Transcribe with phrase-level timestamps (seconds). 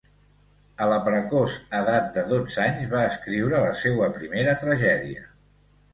[0.85, 5.29] A la precoç edat de dotze anys, va escriure la seua primera tragèdia.